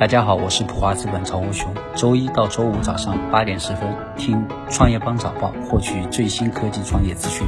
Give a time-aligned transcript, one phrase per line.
[0.00, 1.68] 大家好，我是普华资本曹无雄。
[1.94, 7.46] 周一到周五早上八点十分，听创业邦早报，获取最新科技创业资讯。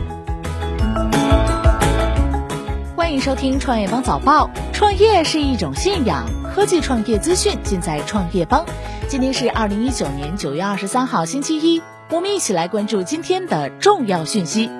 [2.94, 4.50] 欢迎收听创业邦早报。
[4.74, 8.66] 创业是一种信仰，科技创业资讯尽在创业邦。
[9.08, 11.80] 今天是二零一九年九月二十三号，星期一，
[12.10, 14.70] 我们一起来关注今天的重要讯息。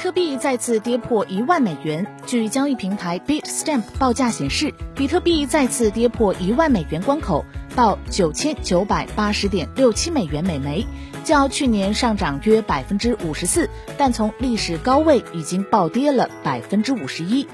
[0.00, 2.06] 比特币再次跌破一万美元。
[2.24, 7.44] 据交易平台 Bitstamp 报价显示，比特币再次跌破一万美元关口，
[7.76, 10.86] 报九千九百八十点六七美元每枚，
[11.22, 17.46] 较去年上涨约百分之五十四，但从历史高位已经暴跌了百分之五十一。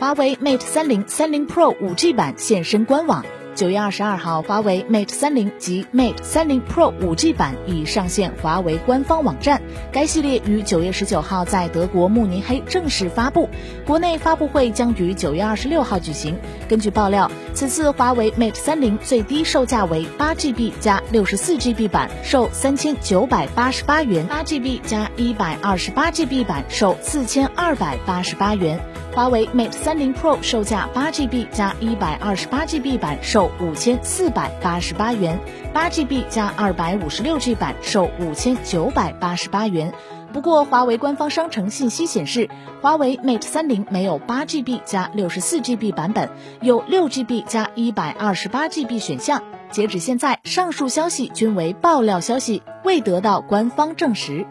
[0.00, 3.24] 华为 Mate 三零三零 Pro 五 G 版现身官网。
[3.54, 9.60] 九月二十二号，华为 Mate 三零及 Mate 三零 Pro 五 G 版已上线华为官方网站。
[9.92, 13.48] 该系列于九月十九号在德国慕尼黑正式发布，
[13.84, 16.38] 国内发布会将于九月二十六号举行。
[16.68, 28.80] 根据爆料，此次华为 Mate 三零最低售价为八 GB 加六十四 GB 版，售三千九百八十八元；八 GB 加一百二十八 GB 版，售四千二百八十八元。
[29.12, 35.38] 华为 Mate 三零 Pro 售价八 GB 加一百二十八 GB 版售五千四百八十八元，
[35.74, 39.92] 八 GB 加二百五十六 G 版售五千九百八十八元。
[40.32, 42.48] 不过，华为官方商城信息显示，
[42.80, 46.30] 华为 Mate 三零没有八 GB 加六十四 GB 版本，
[46.60, 49.42] 有六 GB 加一百二十八 GB 选项。
[49.72, 54.46] 截止现在，上述消息均为爆料消息，未得到官方证实。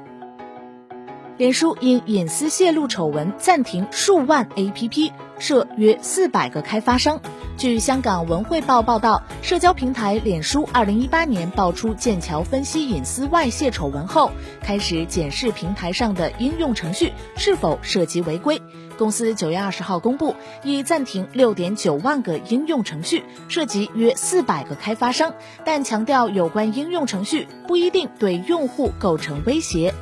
[1.39, 5.09] 脸书因隐私泄露丑闻暂停数万 APP，
[5.39, 7.21] 涉约四百个开发商。
[7.55, 18.61] 据香港文汇报报道，社交平台脸书二零一八年爆出剑桥分析隐私外泄丑闻后，开始检视平台上的应用程序是否涉及违规。
[18.97, 25.33] 公司九月二十号公布，已暂停六点九万个应用程序，涉及约四百个开发商，
[25.63, 29.93] 但强调有关应用程序不一定对用户构成威胁。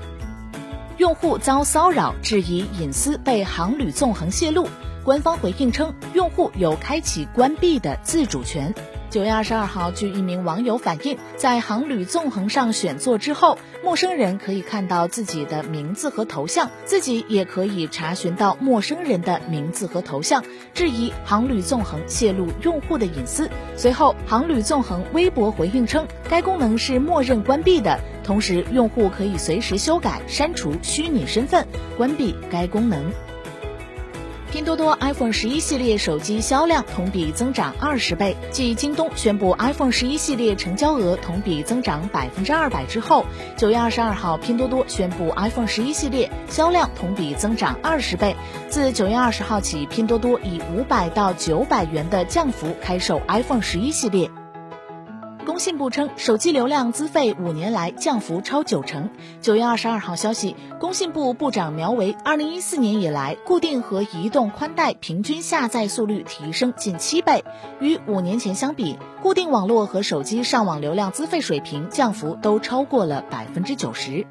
[0.97, 4.67] 用户遭骚扰，质疑隐私被航旅纵横泄露。
[5.03, 8.73] 官方回应称，用户有开启关闭的自主权。
[9.09, 23.49] 九月二十二号，据一名网友反映，在航旅纵横上选座之后，陌生人可以看到自己的名字和头像，自己也可以查询到陌生人的名字和头像，质疑航旅纵横泄露用户的隐私。
[23.77, 33.09] 随后，航旅纵横微博回应称，该功能是默认关闭的，同时用户可以随时修改、删除虚拟身份，关闭该功能。
[34.51, 38.35] 拼多多 iPhone 十一系列手机销量同比增长二十倍。
[38.49, 43.25] 继京东宣布 iPhone 十一系列成交额同比增长百分之二百之后，
[43.57, 48.35] 九月二十二号，拼多多宣布 iPhone 十一系列销量同比增长二十倍。
[48.69, 54.31] 自九月二十号起，拼多多以五百到九百元的降幅开售 iPhone 十一系列。
[55.57, 59.09] 工信部称，手机流量资费五年来降幅超九成。
[59.41, 67.43] 九月二十二号消息，工信部部长苗圩，二零一四年以来，固定和移动宽带平均下载速率提升近七倍，
[67.79, 74.27] 与五年前相比，固定网络和手机上网流量资费水平降幅都超过了百分之九十。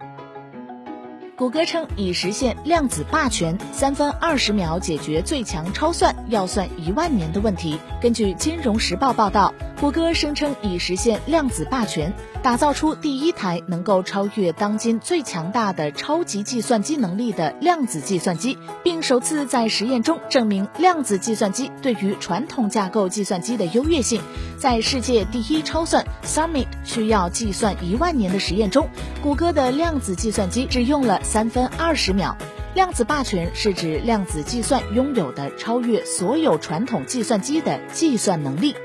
[1.37, 7.79] 谷歌称已实现量子霸权，三分二十秒解决最强超算要算一万年的问题。
[8.01, 24.23] 根据《金融时报》报道，谷歌声称已实现量子霸权，打造出第一台能够超越当今最强大的超级计算机能力的量子计算机，并首次在实验中证明量子计算机对于传统架构计算机的优越性。
[24.59, 28.89] 在世界第一超算 Summit 需要计算一万年的实验中，
[29.23, 31.21] 谷歌的量子计算机只用了。
[31.27, 32.37] 三分二十秒，
[32.75, 38.77] 量子霸权是指量子计算拥有的超越所有传统计算机的计算能力。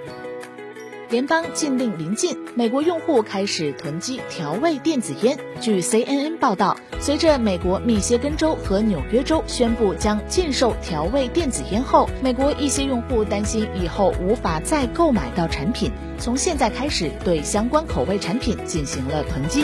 [1.09, 5.37] 联邦禁令临近，美国用户开始囤积调味电子烟。
[5.59, 19.63] 据 CNN 报道，随着美国密歇根州和纽约州宣布将禁售调味电子烟后，美国一些用户担心以后无法再购买到产品，从现在开始对相关口味产品进行了囤积。